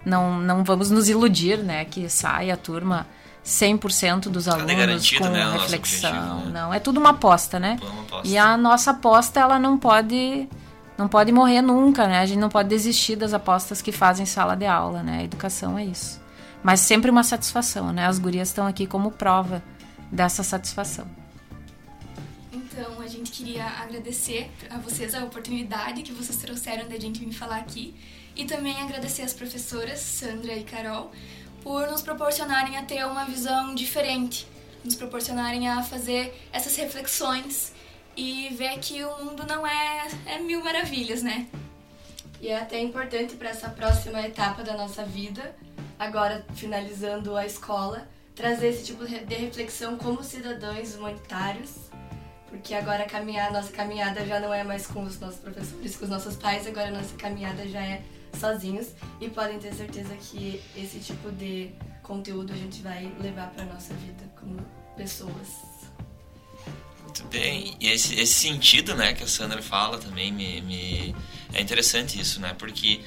não 0.05 0.39
não 0.39 0.65
vamos 0.65 0.91
nos 0.91 1.09
iludir, 1.09 1.59
né, 1.59 1.85
que 1.85 2.09
sai 2.09 2.51
a 2.51 2.57
turma 2.57 3.07
100% 3.45 4.29
dos 4.29 4.49
alunos 4.49 5.11
com 5.19 5.29
né, 5.29 5.53
reflexão. 5.53 6.11
Objetivo, 6.11 6.47
né? 6.47 6.51
Não, 6.53 6.73
é 6.73 6.79
tudo 6.79 6.99
uma 6.99 7.11
aposta, 7.11 7.61
né? 7.61 7.79
Uma 7.83 8.03
aposta. 8.03 8.29
E 8.29 8.39
a 8.39 8.57
nossa 8.57 8.93
aposta 8.93 9.41
ela 9.41 9.59
não 9.59 9.77
pode 9.77 10.49
não 10.97 11.09
pode 11.09 11.33
morrer 11.33 11.61
nunca, 11.61 12.07
né? 12.07 12.21
A 12.21 12.27
gente 12.27 12.39
não 12.39 12.49
pode 12.49 12.69
desistir 12.69 13.17
das 13.17 13.35
apostas 13.35 13.83
que 13.83 13.91
fazem 13.91 14.25
sala 14.25 14.55
de 14.55 14.65
aula, 14.65 15.03
né? 15.03 15.19
A 15.19 15.25
educação 15.25 15.77
é 15.77 15.85
isso. 15.85 16.23
Mas 16.63 16.81
sempre 16.81 17.11
uma 17.11 17.25
satisfação, 17.25 17.93
né? 17.93 18.07
As 18.07 18.19
gurias 18.19 18.49
estão 18.49 18.67
aqui 18.67 18.87
como 18.87 19.11
prova 19.11 19.63
dessa 20.11 20.43
satisfação. 20.43 21.07
Gente 23.15 23.31
queria 23.31 23.65
agradecer 23.65 24.51
a 24.69 24.77
vocês 24.79 25.15
a 25.15 25.23
oportunidade 25.23 26.03
que 26.03 26.11
vocês 26.11 26.37
trouxeram 26.37 26.89
de 26.89 26.97
a 26.97 27.01
gente 27.01 27.21
vir 27.21 27.33
falar 27.33 27.59
aqui 27.59 27.95
e 28.35 28.45
também 28.45 28.75
agradecer 28.83 29.23
as 29.23 29.33
professoras 29.33 30.01
Sandra 30.01 30.53
e 30.53 30.65
Carol 30.65 31.13
por 31.63 31.87
nos 31.87 32.03
proporcionarem 32.03 32.77
a 32.77 32.83
ter 32.83 33.07
uma 33.07 33.25
visão 33.25 33.73
diferente, 33.73 34.49
nos 34.85 34.97
proporcionarem 34.97 35.69
a 35.69 35.81
fazer 35.81 36.35
essas 36.53 36.75
reflexões 36.75 37.73
e 38.17 38.49
ver 38.49 38.81
que 38.81 39.05
o 39.05 39.25
mundo 39.25 39.47
não 39.47 39.65
é, 39.65 40.09
é 40.27 40.41
mil 40.41 40.65
maravilhas, 40.65 41.23
né? 41.23 41.47
E 42.41 42.49
é 42.49 42.59
até 42.59 42.81
importante 42.81 43.37
para 43.37 43.51
essa 43.51 43.69
próxima 43.69 44.23
etapa 44.23 44.65
da 44.65 44.77
nossa 44.77 45.05
vida, 45.05 45.55
agora 45.97 46.45
finalizando 46.57 47.37
a 47.37 47.47
escola, 47.47 48.09
trazer 48.35 48.71
esse 48.71 48.85
tipo 48.85 49.07
de 49.07 49.35
reflexão 49.37 49.97
como 49.97 50.25
cidadãos 50.25 50.97
humanitários, 50.97 51.94
porque 52.55 52.73
agora 52.73 53.03
a 53.03 53.07
caminhar, 53.07 53.53
nossa 53.53 53.73
caminhada 53.73 54.25
já 54.25 54.39
não 54.39 54.55
é 54.55 54.63
mais 54.63 54.87
com 54.87 55.03
os 55.03 55.19
nossos 55.19 55.41
professores, 55.41 55.97
com 55.97 56.05
os 56.05 56.11
nossos 56.11 56.37
pais, 56.37 56.67
agora 56.69 56.87
a 56.87 56.93
nossa 56.93 57.15
caminhada 57.17 57.67
já 57.69 57.83
é 57.83 58.01
sozinhos 58.39 58.89
e 59.21 59.29
podem 59.29 59.59
ter 59.59 59.75
certeza 59.75 60.15
que 60.15 60.63
esse 60.77 61.01
tipo 61.01 61.33
de 61.33 61.71
conteúdo 62.03 62.53
a 62.53 62.57
gente 62.57 62.81
vai 62.81 63.13
levar 63.21 63.51
para 63.51 63.65
nossa 63.65 63.93
vida 63.95 64.23
como 64.39 64.65
pessoas. 64.97 65.49
Muito 67.03 67.25
bem. 67.25 67.77
E 67.81 67.89
esse, 67.89 68.21
esse 68.21 68.35
sentido, 68.35 68.95
né, 68.95 69.15
que 69.15 69.25
a 69.25 69.27
Sandra 69.27 69.61
fala 69.61 69.99
também 69.99 70.33
me, 70.33 70.61
me 70.61 71.15
é 71.53 71.61
interessante 71.61 72.21
isso, 72.21 72.41
né? 72.41 72.55
Porque 72.57 73.01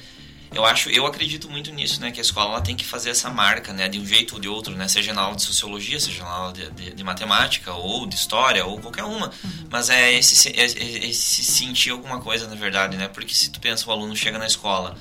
eu 0.52 0.64
acho, 0.64 0.88
eu 0.90 1.04
acredito 1.06 1.48
muito 1.50 1.70
nisso, 1.72 2.00
né? 2.00 2.10
Que 2.10 2.20
a 2.20 2.22
escola 2.22 2.52
ela 2.52 2.60
tem 2.60 2.74
que 2.74 2.84
fazer 2.84 3.10
essa 3.10 3.30
marca, 3.30 3.72
né? 3.72 3.88
De 3.88 4.00
um 4.00 4.06
jeito 4.06 4.34
ou 4.34 4.40
de 4.40 4.48
outro, 4.48 4.74
né? 4.74 4.88
Seja 4.88 5.12
na 5.12 5.20
aula 5.20 5.36
de 5.36 5.42
sociologia, 5.42 6.00
seja 6.00 6.22
na 6.24 6.30
aula 6.30 6.52
de, 6.52 6.70
de, 6.70 6.94
de 6.94 7.04
matemática 7.04 7.72
ou 7.74 8.06
de 8.06 8.14
história 8.14 8.64
ou 8.64 8.80
qualquer 8.80 9.04
uma. 9.04 9.26
Uhum. 9.26 9.66
Mas 9.70 9.90
é 9.90 10.12
esse, 10.12 10.50
esse, 10.50 10.78
esse 10.78 11.44
sentir 11.44 11.90
alguma 11.90 12.20
coisa, 12.20 12.48
na 12.48 12.54
verdade, 12.54 12.96
né? 12.96 13.08
Porque 13.08 13.34
se 13.34 13.50
tu 13.50 13.60
pensa 13.60 13.88
o 13.88 13.92
aluno 13.92 14.16
chega 14.16 14.38
na 14.38 14.46
escola, 14.46 14.96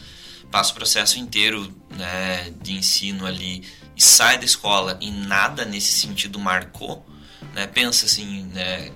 passa 0.51 0.71
o 0.71 0.75
processo 0.75 1.17
inteiro, 1.17 1.73
né? 1.91 2.51
De 2.61 2.73
ensino 2.73 3.25
ali 3.25 3.63
e 3.95 4.03
sai 4.03 4.37
da 4.37 4.45
escola 4.45 4.97
e 5.01 5.09
nada 5.09 5.65
nesse 5.65 5.93
sentido 5.93 6.37
marcou, 6.39 7.05
né? 7.53 7.67
Pensa 7.67 8.05
assim, 8.05 8.43
né? 8.53 8.91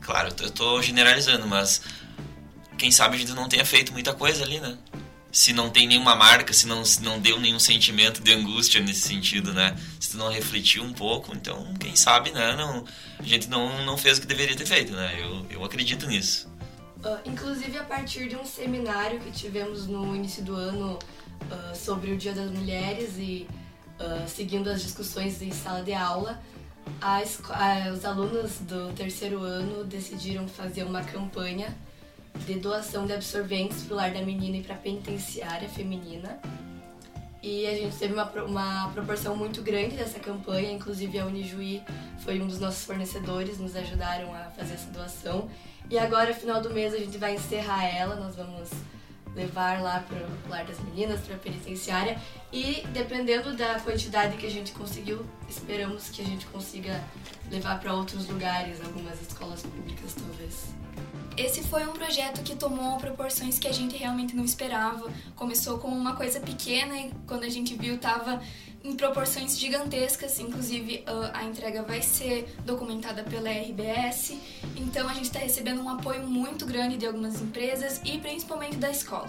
Claro, 0.00 0.32
eu 0.40 0.50
tô 0.50 0.80
generalizando, 0.80 1.48
mas 1.48 1.82
quem 2.78 2.92
sabe 2.92 3.16
a 3.16 3.18
gente 3.18 3.32
não 3.32 3.48
tenha 3.48 3.64
feito 3.64 3.92
muita 3.92 4.14
coisa 4.14 4.44
ali, 4.44 4.60
né? 4.60 4.78
Se 5.30 5.52
não 5.52 5.68
tem 5.70 5.86
nenhuma 5.86 6.14
marca, 6.14 6.52
se 6.52 6.66
não, 6.66 6.84
se 6.84 7.02
não 7.02 7.20
deu 7.20 7.38
nenhum 7.38 7.58
sentimento 7.58 8.22
de 8.22 8.32
angústia 8.32 8.80
nesse 8.80 9.08
sentido, 9.08 9.52
né? 9.52 9.76
Se 10.00 10.12
tu 10.12 10.16
não 10.16 10.30
refletiu 10.30 10.82
um 10.82 10.92
pouco, 10.92 11.34
então, 11.34 11.74
quem 11.78 11.94
sabe, 11.94 12.30
né? 12.30 12.56
Não, 12.56 12.84
a 13.18 13.22
gente 13.22 13.48
não, 13.48 13.84
não 13.84 13.96
fez 13.98 14.18
o 14.18 14.20
que 14.22 14.26
deveria 14.26 14.56
ter 14.56 14.66
feito, 14.66 14.92
né? 14.92 15.14
Eu, 15.20 15.46
eu 15.50 15.64
acredito 15.64 16.06
nisso. 16.06 16.48
Uh, 17.04 17.18
inclusive, 17.24 17.76
a 17.76 17.84
partir 17.84 18.28
de 18.28 18.36
um 18.36 18.44
seminário 18.44 19.20
que 19.20 19.30
tivemos 19.30 19.86
no 19.86 20.16
início 20.16 20.42
do 20.42 20.54
ano 20.54 20.98
uh, 21.42 21.76
sobre 21.76 22.12
o 22.12 22.16
Dia 22.16 22.32
das 22.32 22.50
Mulheres 22.50 23.16
e 23.18 23.46
uh, 24.00 24.28
seguindo 24.28 24.70
as 24.70 24.82
discussões 24.82 25.40
em 25.42 25.52
sala 25.52 25.82
de 25.82 25.92
aula, 25.92 26.42
os 27.92 28.04
alunos 28.04 28.58
do 28.60 28.92
terceiro 28.92 29.42
ano 29.42 29.84
decidiram 29.84 30.46
fazer 30.46 30.84
uma 30.84 31.02
campanha 31.02 31.76
de 32.44 32.54
doação 32.54 33.06
de 33.06 33.12
absorventes 33.12 33.82
para 33.84 33.94
o 33.94 33.96
lar 33.96 34.12
da 34.12 34.22
menina 34.22 34.56
e 34.58 34.62
para 34.62 34.74
a 34.74 34.78
penitenciária 34.78 35.68
feminina. 35.68 36.38
E 37.42 37.66
a 37.66 37.74
gente 37.74 37.96
teve 37.96 38.12
uma, 38.12 38.24
uma 38.42 38.90
proporção 38.92 39.36
muito 39.36 39.62
grande 39.62 39.96
dessa 39.96 40.18
campanha, 40.18 40.72
inclusive 40.72 41.18
a 41.18 41.26
Unijuí 41.26 41.82
foi 42.18 42.40
um 42.40 42.46
dos 42.46 42.58
nossos 42.58 42.84
fornecedores, 42.84 43.58
nos 43.58 43.76
ajudaram 43.76 44.34
a 44.34 44.50
fazer 44.50 44.74
essa 44.74 44.90
doação. 44.90 45.48
E 45.88 45.96
agora, 45.96 46.34
final 46.34 46.60
do 46.60 46.70
mês, 46.70 46.92
a 46.92 46.98
gente 46.98 47.16
vai 47.18 47.34
encerrar 47.36 47.84
ela, 47.84 48.16
nós 48.16 48.34
vamos 48.34 48.68
levar 49.36 49.80
lá 49.80 50.00
para 50.00 50.18
o 50.18 50.48
lar 50.48 50.64
das 50.64 50.80
meninas, 50.80 51.20
para 51.20 51.36
a 51.36 51.38
penitenciária. 51.38 52.18
E 52.52 52.84
dependendo 52.92 53.54
da 53.54 53.78
quantidade 53.78 54.36
que 54.36 54.46
a 54.46 54.50
gente 54.50 54.72
conseguiu, 54.72 55.24
esperamos 55.48 56.08
que 56.08 56.22
a 56.22 56.24
gente 56.24 56.46
consiga 56.46 57.00
levar 57.50 57.78
para 57.78 57.94
outros 57.94 58.26
lugares, 58.28 58.80
algumas 58.80 59.20
escolas 59.20 59.62
públicas 59.62 60.14
talvez. 60.14 60.74
Esse 61.36 61.62
foi 61.62 61.86
um 61.86 61.92
projeto 61.92 62.42
que 62.42 62.56
tomou 62.56 62.96
proporções 62.96 63.58
que 63.58 63.68
a 63.68 63.72
gente 63.72 63.94
realmente 63.94 64.34
não 64.34 64.44
esperava. 64.44 65.12
Começou 65.34 65.78
com 65.78 65.88
uma 65.88 66.16
coisa 66.16 66.40
pequena 66.40 66.96
e 66.96 67.10
quando 67.26 67.44
a 67.44 67.48
gente 67.50 67.74
viu 67.74 67.96
estava 67.96 68.40
em 68.82 68.96
proporções 68.96 69.58
gigantescas. 69.58 70.40
Inclusive 70.40 71.04
a 71.34 71.44
entrega 71.44 71.82
vai 71.82 72.00
ser 72.00 72.48
documentada 72.64 73.22
pela 73.22 73.50
RBS. 73.50 74.34
Então 74.76 75.06
a 75.08 75.12
gente 75.12 75.26
está 75.26 75.38
recebendo 75.38 75.82
um 75.82 75.90
apoio 75.90 76.26
muito 76.26 76.64
grande 76.64 76.96
de 76.96 77.06
algumas 77.06 77.40
empresas 77.40 78.00
e 78.02 78.16
principalmente 78.16 78.76
da 78.76 78.90
escola. 78.90 79.28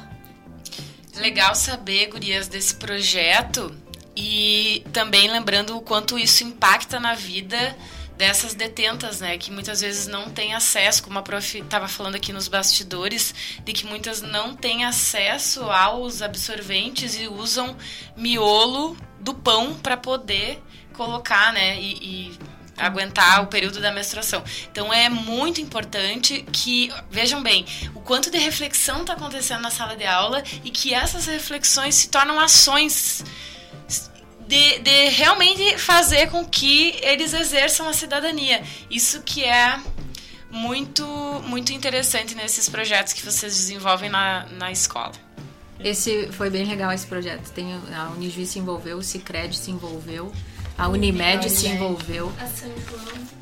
Legal 1.17 1.55
saber, 1.55 2.07
Gurias, 2.07 2.47
desse 2.47 2.75
projeto 2.75 3.75
e 4.15 4.81
também 4.93 5.29
lembrando 5.29 5.75
o 5.75 5.81
quanto 5.81 6.17
isso 6.17 6.43
impacta 6.43 6.99
na 7.01 7.15
vida 7.15 7.75
dessas 8.17 8.55
detentas, 8.55 9.21
né, 9.21 9.37
que 9.37 9.51
muitas 9.51 9.81
vezes 9.81 10.07
não 10.07 10.29
têm 10.29 10.55
acesso, 10.55 11.03
como 11.03 11.19
a 11.19 11.21
prof 11.21 11.59
estava 11.59 11.87
falando 11.87 12.15
aqui 12.15 12.33
nos 12.33 12.47
bastidores, 12.47 13.33
de 13.63 13.71
que 13.71 13.85
muitas 13.85 14.21
não 14.21 14.55
têm 14.55 14.83
acesso 14.83 15.63
aos 15.69 16.21
absorventes 16.21 17.15
e 17.15 17.27
usam 17.27 17.77
miolo 18.15 18.97
do 19.19 19.35
pão 19.35 19.75
para 19.75 19.95
poder 19.95 20.61
colocar, 20.93 21.53
né, 21.53 21.79
e, 21.79 22.31
e 22.31 22.39
aguentar 22.75 23.43
o 23.43 23.47
período 23.47 23.79
da 23.79 23.91
menstruação. 23.91 24.43
Então 24.71 24.93
é 24.93 25.09
muito 25.09 25.59
importante 25.59 26.45
que 26.51 26.91
vejam 27.09 27.41
bem 27.41 27.65
o 27.95 28.01
quanto 28.01 28.29
de 28.29 28.37
reflexão 28.37 29.01
está 29.01 29.13
acontecendo 29.13 29.61
na 29.61 29.71
sala 29.71 29.95
de 29.95 30.05
aula 30.05 30.43
e 30.63 30.69
que 30.69 30.93
essas 30.93 31.25
reflexões 31.25 31.95
se 31.95 32.09
tornam 32.09 32.39
ações 32.39 33.23
de, 34.47 34.79
de 34.79 35.09
realmente 35.09 35.77
fazer 35.77 36.29
com 36.29 36.45
que 36.45 36.95
eles 37.01 37.33
exerçam 37.33 37.87
a 37.87 37.93
cidadania. 37.93 38.63
Isso 38.89 39.21
que 39.21 39.43
é 39.43 39.79
muito, 40.49 41.05
muito 41.45 41.73
interessante 41.73 42.33
nesses 42.33 42.69
projetos 42.69 43.13
que 43.13 43.23
vocês 43.23 43.55
desenvolvem 43.55 44.09
na, 44.09 44.45
na 44.51 44.71
escola. 44.71 45.11
Esse 45.79 46.29
foi 46.31 46.49
bem 46.49 46.65
legal 46.65 46.91
esse 46.91 47.05
projeto. 47.05 47.51
Tem, 47.51 47.79
a 47.95 48.09
Unijuí 48.09 48.45
se 48.45 48.57
envolveu, 48.57 48.97
o 48.97 49.03
Cicred 49.03 49.55
se 49.55 49.69
envolveu, 49.69 50.31
a 50.77 50.87
Unimed 50.87 51.49
se 51.49 51.67
envolveu. 51.67 52.31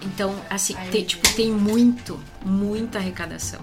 Então, 0.02 0.36
assim, 0.50 0.76
tem, 0.92 1.04
tipo, 1.06 1.28
tem 1.34 1.52
muito, 1.52 2.20
muita 2.44 3.00
arrecadação. 3.00 3.60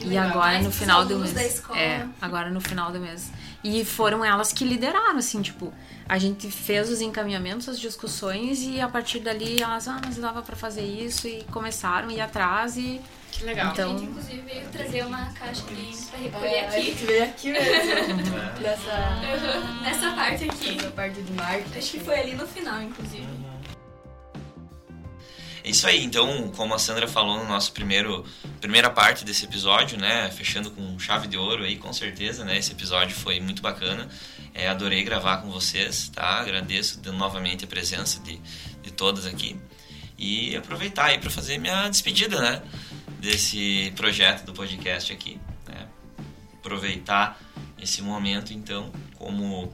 e 0.00 0.16
agora 0.16 0.60
no 0.60 0.70
final 0.70 1.04
do 1.04 1.18
mês. 1.18 1.62
É, 1.74 2.04
agora 2.20 2.50
no 2.50 2.60
final 2.60 2.90
do 2.90 2.98
mês. 2.98 3.30
E 3.62 3.84
foram 3.84 4.24
elas 4.24 4.52
que 4.52 4.64
lideraram, 4.64 5.18
assim, 5.18 5.42
tipo, 5.42 5.72
a 6.08 6.16
gente 6.16 6.50
fez 6.50 6.88
os 6.90 7.00
encaminhamentos, 7.00 7.68
as 7.68 7.78
discussões 7.78 8.62
e 8.62 8.80
a 8.80 8.88
partir 8.88 9.18
dali 9.18 9.60
elas, 9.60 9.88
ah, 9.88 10.00
mas 10.04 10.16
dava 10.16 10.42
para 10.42 10.54
fazer 10.54 10.84
isso 10.84 11.26
e 11.26 11.44
começaram 11.50 12.08
a 12.08 12.12
ir 12.12 12.20
atrás 12.20 12.76
e 12.76 13.00
que 13.32 13.44
legal. 13.44 13.72
Então, 13.72 13.94
a 13.94 13.98
gente, 13.98 14.10
inclusive, 14.10 14.40
veio 14.42 14.68
trazer 14.68 15.06
uma 15.06 15.32
caixa 15.32 15.62
de 15.62 16.06
pra 16.08 16.18
recolher 16.18 16.54
é, 16.54 16.66
aqui. 16.66 16.76
A 16.76 16.80
gente 16.80 17.04
veio 17.04 17.24
aqui 17.24 17.52
mesmo. 17.52 18.16
nessa, 18.60 19.80
nessa 19.82 20.10
parte 20.12 20.44
aqui. 20.44 20.74
Nessa 20.74 20.90
parte 20.90 21.20
do 21.20 21.34
mar. 21.34 21.60
Acho 21.76 21.90
que 21.90 22.00
foi 22.00 22.18
ali 22.18 22.34
no 22.34 22.46
final, 22.46 22.82
inclusive. 22.82 23.26
É 25.68 25.70
isso 25.70 25.86
aí, 25.86 26.02
então, 26.02 26.50
como 26.56 26.72
a 26.72 26.78
Sandra 26.78 27.06
falou 27.06 27.36
no 27.36 27.46
nosso 27.46 27.72
primeiro 27.72 28.24
primeira 28.58 28.88
parte 28.88 29.22
desse 29.22 29.44
episódio, 29.44 29.98
né, 29.98 30.30
fechando 30.30 30.70
com 30.70 30.98
chave 30.98 31.28
de 31.28 31.36
ouro 31.36 31.62
aí, 31.62 31.76
com 31.76 31.92
certeza, 31.92 32.42
né, 32.42 32.56
esse 32.56 32.72
episódio 32.72 33.14
foi 33.14 33.38
muito 33.38 33.60
bacana. 33.60 34.08
É, 34.54 34.66
adorei 34.66 35.04
gravar 35.04 35.42
com 35.42 35.50
vocês, 35.50 36.08
tá? 36.08 36.40
Agradeço 36.40 37.02
novamente 37.12 37.66
a 37.66 37.68
presença 37.68 38.18
de, 38.20 38.40
de 38.82 38.90
todas 38.90 39.26
aqui. 39.26 39.60
E 40.16 40.56
aproveitar 40.56 41.04
aí 41.04 41.18
para 41.18 41.28
fazer 41.28 41.58
minha 41.58 41.86
despedida, 41.90 42.40
né? 42.40 42.62
Desse 43.20 43.92
projeto 43.94 44.46
do 44.46 44.54
podcast 44.54 45.12
aqui. 45.12 45.38
Né? 45.68 45.86
Aproveitar 46.54 47.38
esse 47.78 48.00
momento, 48.00 48.54
então, 48.54 48.90
como 49.16 49.70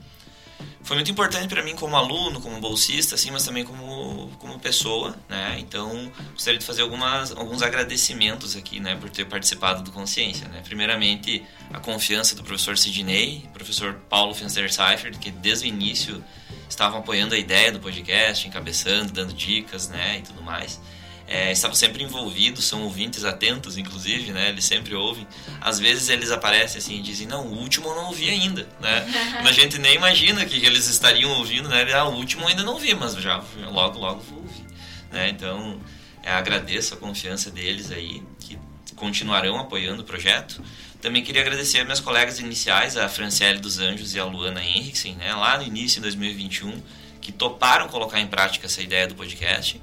foi 0.85 0.95
muito 0.97 1.09
importante 1.09 1.47
para 1.47 1.63
mim 1.63 1.75
como 1.75 1.95
aluno, 1.95 2.39
como 2.39 2.59
bolsista, 2.61 3.15
assim, 3.15 3.31
mas 3.31 3.43
também 3.43 3.65
como, 3.65 4.29
como 4.37 4.59
pessoa, 4.59 5.17
né? 5.27 5.57
Então, 5.59 6.11
gostaria 6.31 6.59
de 6.59 6.65
fazer 6.65 6.83
algumas, 6.83 7.31
alguns 7.31 7.63
agradecimentos 7.63 8.55
aqui, 8.55 8.79
né, 8.79 8.95
por 8.95 9.09
ter 9.09 9.25
participado 9.25 9.81
do 9.81 9.91
Consciência, 9.91 10.47
né? 10.47 10.61
Primeiramente, 10.63 11.43
a 11.73 11.79
confiança 11.79 12.35
do 12.35 12.43
professor 12.43 12.77
Sidney, 12.77 13.49
professor 13.51 13.95
Paulo 14.07 14.35
Fenster 14.35 14.71
Seifert, 14.71 15.17
que 15.17 15.31
desde 15.31 15.65
o 15.65 15.67
início 15.67 16.23
estavam 16.69 16.99
apoiando 16.99 17.33
a 17.33 17.37
ideia 17.37 17.71
do 17.71 17.79
podcast, 17.79 18.47
encabeçando, 18.47 19.11
dando 19.11 19.33
dicas, 19.33 19.89
né, 19.89 20.19
e 20.19 20.21
tudo 20.21 20.43
mais 20.43 20.79
é, 21.27 21.51
estavam 21.51 21.75
sempre 21.75 22.03
envolvidos, 22.03 22.65
são 22.65 22.83
ouvintes 22.83 23.23
atentos, 23.23 23.77
inclusive, 23.77 24.31
né? 24.31 24.49
Eles 24.49 24.65
sempre 24.65 24.93
ouvem. 24.93 25.27
Às 25.59 25.79
vezes 25.79 26.09
eles 26.09 26.29
aparecem 26.31 26.77
assim 26.77 26.99
e 26.99 27.01
dizem, 27.01 27.27
não, 27.27 27.47
o 27.47 27.57
último 27.59 27.87
eu 27.89 27.95
não 27.95 28.05
ouvi 28.07 28.29
ainda, 28.29 28.67
né? 28.79 29.05
a 29.43 29.51
gente 29.51 29.79
nem 29.79 29.95
imagina 29.95 30.45
que 30.45 30.63
eles 30.65 30.87
estariam 30.87 31.31
ouvindo, 31.31 31.67
né? 31.67 31.91
Ah, 31.93 32.05
o 32.05 32.15
último 32.15 32.43
eu 32.43 32.49
ainda 32.49 32.63
não 32.63 32.77
vi, 32.77 32.93
mas 32.93 33.15
já 33.15 33.43
logo, 33.71 33.99
logo 33.99 34.21
vou 34.21 34.39
ouvir, 34.39 34.65
né? 35.11 35.29
Então, 35.29 35.79
é, 36.21 36.31
agradeço 36.31 36.93
a 36.93 36.97
confiança 36.97 37.49
deles 37.49 37.91
aí, 37.91 38.21
que 38.39 38.57
continuarão 38.95 39.59
apoiando 39.59 40.01
o 40.01 40.05
projeto. 40.05 40.63
Também 41.01 41.23
queria 41.23 41.41
agradecer 41.41 41.79
a 41.79 41.83
minhas 41.83 41.99
colegas 41.99 42.39
iniciais, 42.39 42.97
a 42.97 43.07
Franciele 43.07 43.59
dos 43.59 43.79
Anjos 43.79 44.15
e 44.15 44.19
a 44.19 44.25
Luana 44.25 44.63
Henriksen, 44.63 45.15
né, 45.15 45.33
lá 45.33 45.57
no 45.57 45.63
início 45.63 45.97
de 45.97 46.03
2021, 46.03 46.81
que 47.21 47.31
toparam 47.31 47.87
colocar 47.87 48.19
em 48.19 48.27
prática 48.27 48.65
essa 48.65 48.81
ideia 48.81 49.07
do 49.07 49.15
podcast, 49.15 49.79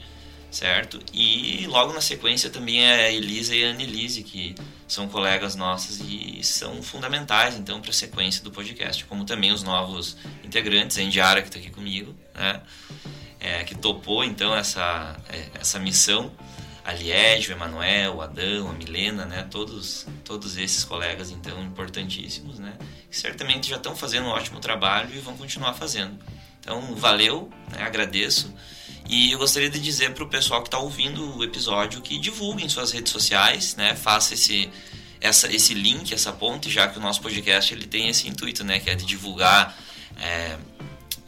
certo? 0.53 1.01
E 1.13 1.67
logo 1.67 1.93
na 1.93 2.01
sequência 2.01 2.51
também 2.51 2.85
a 2.87 3.11
Elisa 3.11 3.57
e 3.57 3.65
a 3.65 3.71
Annelise, 3.71 4.23
que 4.23 4.55
são 4.87 5.09
colegas 5.09 5.57
nossas 5.57 6.01
e 6.01 6.41
são 6.45 6.83
fundamentais, 6.83 7.57
então, 7.57 7.81
para 7.81 7.91
a 7.91 7.95
sequência 7.95 8.45
do 8.45 8.51
podcast, 8.51 9.05
como 9.07 9.25
também 9.25 9.51
os 9.51 9.63
novos 9.63 10.17
integrantes, 10.45 10.99
a 10.99 11.03
Indiara, 11.03 11.41
que 11.41 11.49
está 11.49 11.59
aqui 11.59 11.71
comigo, 11.71 12.15
né? 12.35 12.61
É, 13.41 13.65
que 13.65 13.75
topou, 13.75 14.23
então, 14.23 14.55
essa, 14.55 15.17
é, 15.29 15.49
essa 15.59 15.79
missão 15.81 16.31
a 16.85 16.93
Liege, 16.93 17.51
o 17.51 17.53
Emanuel, 17.53 18.17
o 18.17 18.23
Adão, 18.23 18.69
a 18.69 18.73
Milena, 18.73 19.25
né? 19.25 19.47
Todos, 19.51 20.07
todos 20.25 20.57
esses 20.57 20.85
colegas, 20.85 21.31
então, 21.31 21.63
importantíssimos, 21.63 22.59
né? 22.59 22.77
Que 23.09 23.17
certamente 23.17 23.69
já 23.69 23.77
estão 23.77 23.95
fazendo 23.95 24.27
um 24.27 24.31
ótimo 24.31 24.59
trabalho 24.59 25.15
e 25.15 25.19
vão 25.19 25.37
continuar 25.37 25.75
fazendo. 25.75 26.19
Então, 26.61 26.95
valeu, 26.95 27.51
né? 27.71 27.83
agradeço. 27.83 28.53
E 29.09 29.33
eu 29.33 29.39
gostaria 29.39 29.69
de 29.69 29.81
dizer 29.81 30.15
para 30.15 30.25
o 30.25 30.29
pessoal 30.29 30.63
que 30.63 30.69
está 30.69 30.79
ouvindo 30.79 31.37
o 31.37 31.45
episódio 31.45 32.01
que 32.01 32.19
divulguem 32.19 32.69
suas 32.69 32.93
redes 32.93 33.13
sociais, 33.13 33.77
né? 33.77 33.95
Faça 33.95 34.35
esse, 34.35 34.71
essa, 35.21 35.53
esse 35.53 35.75
link, 35.75 36.13
essa 36.15 36.33
ponte, 36.33 36.71
já 36.71 36.89
que 36.89 36.99
o 36.99 37.01
nosso 37.01 37.21
podcast 37.21 37.73
ele 37.75 37.87
tem 37.87 38.09
esse 38.09 38.29
intuito, 38.29 38.65
né? 38.65 38.81
Que 38.81 38.91
é 38.91 38.95
de 38.95 39.05
divulgar 39.05 39.77
é, 40.19 40.57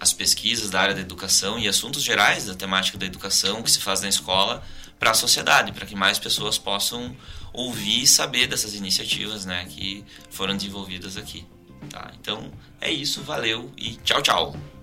as 0.01 0.13
pesquisas 0.13 0.71
da 0.71 0.81
área 0.81 0.95
da 0.95 1.01
educação 1.01 1.59
e 1.59 1.69
assuntos 1.69 2.03
gerais 2.03 2.47
da 2.47 2.55
temática 2.55 2.97
da 2.97 3.07
educação 3.07 3.63
que 3.63 3.71
se 3.71 3.81
faz 3.81 4.01
na 4.01 4.09
escola 4.09 4.63
para 4.99 5.11
a 5.11 5.15
sociedade, 5.15 5.73
para 5.73 5.87
que 5.87 5.95
mais 5.95 6.19
pessoas 6.19 6.57
possam 6.57 7.15
ouvir 7.53 8.03
e 8.03 8.07
saber 8.07 8.47
dessas 8.47 8.75
iniciativas 8.75 9.45
né, 9.45 9.67
que 9.69 10.05
foram 10.31 10.57
desenvolvidas 10.57 11.17
aqui. 11.17 11.47
Tá? 11.91 12.11
Então 12.21 12.51
é 12.81 12.91
isso, 12.91 13.23
valeu 13.23 13.71
e 13.77 13.97
tchau, 13.97 14.23
tchau. 14.23 14.74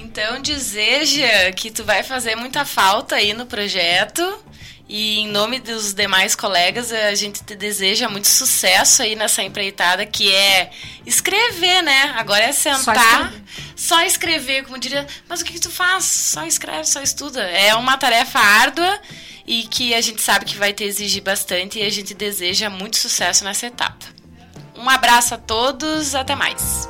Então 0.00 0.40
deseja 0.40 1.52
que 1.52 1.70
tu 1.70 1.84
vai 1.84 2.02
fazer 2.02 2.34
muita 2.34 2.64
falta 2.64 3.16
aí 3.16 3.34
no 3.34 3.46
projeto. 3.46 4.22
E 4.88 5.20
em 5.20 5.28
nome 5.28 5.60
dos 5.60 5.94
demais 5.94 6.34
colegas, 6.34 6.92
a 6.92 7.14
gente 7.14 7.44
te 7.44 7.54
deseja 7.54 8.08
muito 8.08 8.26
sucesso 8.26 9.02
aí 9.02 9.14
nessa 9.14 9.40
empreitada 9.40 10.04
que 10.04 10.34
é 10.34 10.70
escrever, 11.06 11.80
né? 11.82 12.12
Agora 12.16 12.42
é 12.42 12.50
sentar, 12.50 12.82
só 12.82 12.92
escrever, 12.92 13.44
só 13.76 14.02
escrever 14.02 14.64
como 14.64 14.78
diria. 14.78 15.06
Mas 15.28 15.42
o 15.42 15.44
que, 15.44 15.52
que 15.52 15.60
tu 15.60 15.70
faz? 15.70 16.04
Só 16.04 16.44
escreve, 16.44 16.86
só 16.86 17.00
estuda. 17.00 17.40
É 17.42 17.72
uma 17.76 17.96
tarefa 17.98 18.40
árdua 18.40 18.98
e 19.46 19.62
que 19.62 19.94
a 19.94 20.00
gente 20.00 20.20
sabe 20.20 20.44
que 20.44 20.56
vai 20.56 20.72
te 20.72 20.82
exigir 20.82 21.22
bastante 21.22 21.78
e 21.78 21.82
a 21.82 21.90
gente 21.90 22.12
deseja 22.12 22.68
muito 22.68 22.96
sucesso 22.96 23.44
nessa 23.44 23.66
etapa. 23.66 24.06
Um 24.76 24.88
abraço 24.88 25.34
a 25.34 25.38
todos, 25.38 26.16
até 26.16 26.34
mais. 26.34 26.88